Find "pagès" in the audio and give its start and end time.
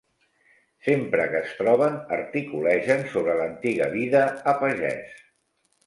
4.67-5.27